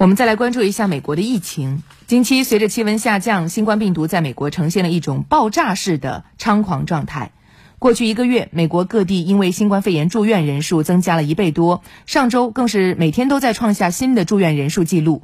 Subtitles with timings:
[0.00, 1.82] 我们再来关注一下美国的疫情。
[2.06, 7.32] 近期随着气温下降，新冠病毒在美国呈现了一种爆炸式的猖狂状态。
[7.78, 15.22] 过去一个月，美国各地因为新冠肺炎住院人数增加了一倍多，上周更是每天都在创下新的住院人数记录。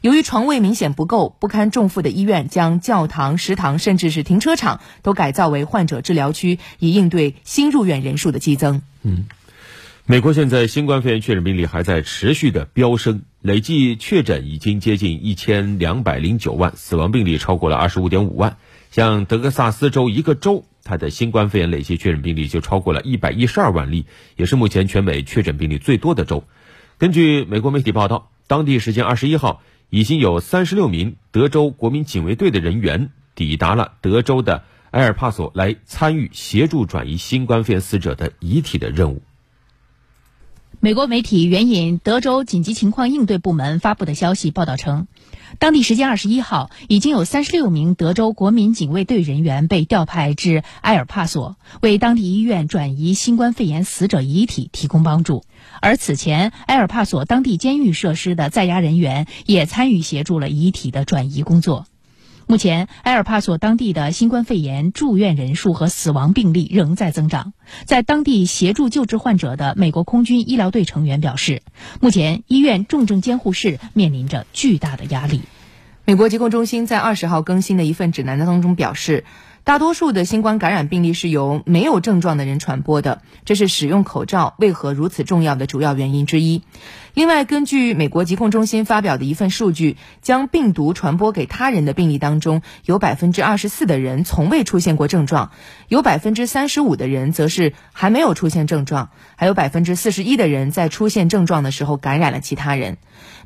[0.00, 8.82] 由于床位明显不够，不堪重负的医院将教堂、食堂甚至是停车场都改造为患者治疗区，以应对新入院人数的激增。
[9.04, 9.26] 嗯。
[10.08, 18.56] 美国现在新冠肺炎确诊病例还在持续的飙升，累计确诊已经接近一千两百零九万，死亡病例超过了二十五点五万。
[18.92, 24.06] 像德克萨斯州一个州，它的新冠肺炎累计确诊病例就超过了一百一十二万例，
[24.36, 26.44] 也是目前全美确诊病例最多的州。
[26.98, 29.60] 根据美国媒体报道，当地时间二十一号，
[29.90, 39.20] 已经有三十六名德州国民警卫队的人员抵达了德州的埃尔帕索，来参与协助转移新冠肺炎死者的遗体的任务。
[40.80, 45.08] 美国媒体援引德州紧急情况应对部门发布的消息报道称，
[45.58, 55.44] 当地时间二十一号，已经有三十六名德州国民警卫队人员被调派至埃尔帕索，为当地医院转移新冠肺炎死者遗体提供帮助。
[55.80, 61.86] 而此前，埃尔帕索当地监狱设施的在押人员也参与协助了遗体的转移工作。
[62.48, 67.52] 目前，埃尔帕索当地的新冠肺炎住院人数和死亡病例仍在增长。
[67.86, 71.62] 在当地协助救治患者的美国空军医疗队成员表示，
[72.00, 75.40] 目前医院重症监护室面临着巨大的压力。
[76.04, 79.24] 美国疾控中心在二十号更新的一份指南当中表示。
[79.66, 86.62] 大多数的新冠感染病例是由没有症状的人传播的，这是使用口罩为何如此重要的主要原因之一。
[87.14, 95.50] 另外，根据美国疾控中心发表的一份数据，将病毒传播给他人的病例当中，有百分之二十四的人从未出现过症状，
[95.88, 102.98] 有百分之三十五的人则是还没有出现症状，还有百分之四十一的人在出现症状的时候感染了其他人。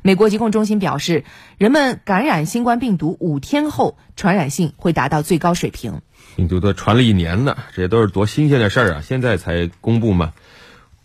[0.03, 1.23] 美国疾控中心表示，
[1.57, 6.01] 人们感染新冠病毒五天后，传染性会达到最高水平。
[6.35, 9.01] 病毒都传了一年了，这都是多新鲜的事儿啊！
[9.01, 10.33] 现在才公布吗？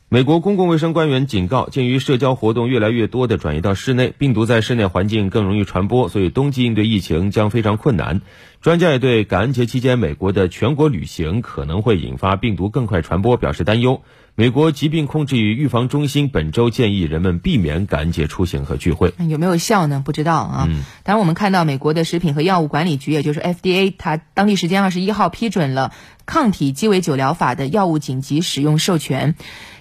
[0.08, 8.20] 美国公共卫生官员警告，鉴于社交活动越来越多的转移到室内，病毒在室内环境更容易传播，所以冬季应对疫情将非常困难。
[8.60, 14.02] 专家也对感恩节期间美国的全国旅行可能会引发病毒更快传播表示担忧。
[14.38, 19.14] 美国疾病控制与预防中心本周建议人们避免感恩节出行和聚会。
[19.30, 20.02] 有没有效呢？
[20.04, 20.68] 不知道啊。
[21.04, 25.90] 当然，我们看到美国的食品和药物管理局，也就是 FDA，它当地时间二十一号批准了
[26.26, 29.36] 抗体鸡尾酒疗法的药物紧急使用授权。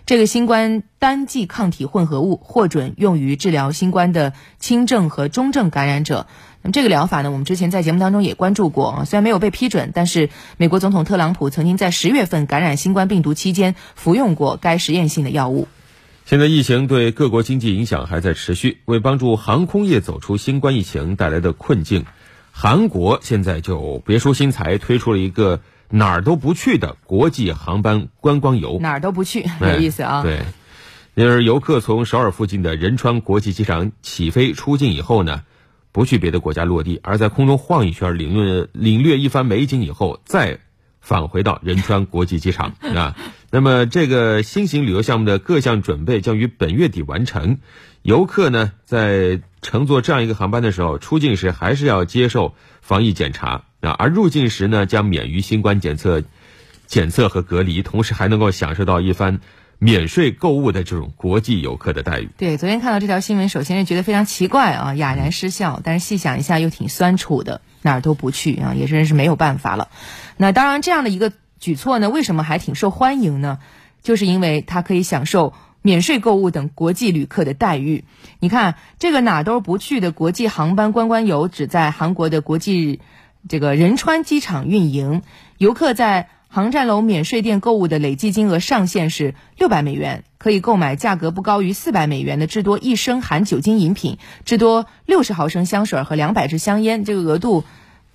[0.05, 6.27] 这个新冠单剂抗体混合物获准用于治疗新冠的轻症和中症感染者。
[6.65, 9.05] 那么这个疗法呢，我们之前在节目当中也关注过啊。
[9.05, 15.67] 虽然没有被批准，但是美国总统特朗普曾经在十月份感染新冠病毒期间服用过该实验性的药物。
[16.25, 22.05] 现在疫情对各国经济影响还在持续，为帮助航空业走出新冠疫情带来的困境，
[22.51, 25.61] 韩国现在就别出心裁推出了一个。
[25.87, 30.23] 哪儿都不去的国际航班观光游，哪儿都不去， 有意思啊！
[30.23, 30.41] 对，
[31.13, 35.43] 因而游客从首尔附近的仁川国际机场起飞出境以后呢，
[35.95, 40.59] 不去别的国家落地，而在空中晃一圈，领略领略一番美景以后，再
[40.99, 43.15] 返回到仁川国际机场 啊。
[43.49, 47.59] 那么，这个新型旅游项目的各项准备将于本月底完成。
[48.01, 53.91] 游客呢，在乘坐这样一个航班的时候，出境时还是要接受防疫检查啊。
[53.91, 56.23] 而入境时呢，将免于新冠检测、
[56.87, 59.39] 检测和隔离，同时还能够享受到一番
[59.79, 62.29] 免税购物的这种国际游客的待遇。
[62.37, 65.81] 对，昨天看到这条新闻，首先是觉得非常奇怪啊，哑然失笑。
[65.83, 69.89] 但是细想一下，又挺酸楚的，哪儿都不去啊，也真是没有办法了。
[70.37, 73.59] 那当然，这样的一个举措呢，为什么还挺受欢迎呢？
[74.01, 78.03] 就是因为它可以享受免税购物等国际旅客的待遇。
[78.39, 83.01] 你看，这个哪都不去的国际航班观光游，只在韩国的国际。
[83.47, 85.21] 这个仁川机场运营，
[85.59, 97.03] 游客在航站楼免税店购物的累计金额上限是六百美元，可以购买价格不高于四百美元的至多一升含酒精饮品，至多六十毫升香水和两百支香烟。
[97.03, 97.65] 这个额度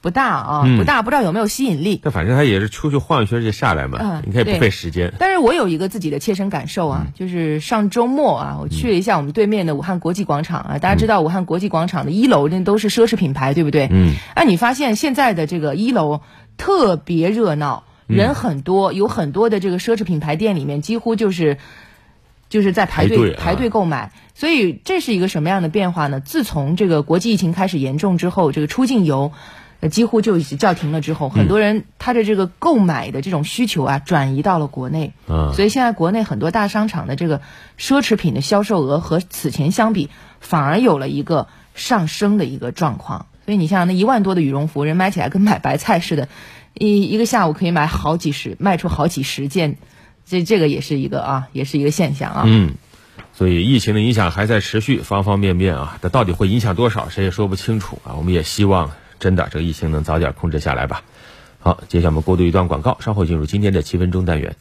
[0.00, 2.00] 不大啊，不大，不知道有没有吸引力。
[2.02, 5.12] 那反正他也是出去晃一圈就下来嘛，你可以不费时间。
[5.18, 10.78] 但是我有一个自己的切身感受啊，就是上周末啊，我去了一下我们对面的武汉国际广场啊。
[10.78, 13.90] 大家知道武汉国际广场的一楼那都是奢侈品牌，对不对？
[13.92, 14.14] 嗯。
[14.32, 16.22] 哎，你发现现在的这个一楼
[16.56, 17.84] 特别热闹。
[18.10, 21.58] 人很多，有很多的这个奢侈品牌店里面，几乎就是
[22.48, 24.12] 就是在排队排队购买。
[24.34, 26.20] 所以这是一个什么样的变化呢？
[26.20, 29.32] 自从这个国际疫情开始严重之后，这个出境游
[29.90, 35.12] 几乎就已经叫停了之后，很多人他的这个购买的这种需求啊，转移到了国内。
[35.28, 37.40] 嗯，所以现在国内很多大商场的这个
[37.78, 40.10] 奢侈品的销售额和此前相比，
[40.40, 43.26] 反而有了一个上升的一个状况。
[43.50, 46.28] 所以你像那一万多的羽绒服，人买起来跟买白菜似的，
[46.74, 49.76] 一一个下午可以买好几十，卖出好几十件，
[50.24, 52.44] 这这个也是一个啊，也是一个现象啊。
[52.46, 52.74] 嗯，
[53.32, 58.14] 所以疫情的影响还在持续，方方面面啊，它到底会影响多少，谁也说不清楚啊。
[58.14, 61.02] 我们也希望真的这个疫情能早点控制下来吧。
[61.58, 64.54] 好，接下来我们过渡一段广告，稍后进入今天的七分钟单元。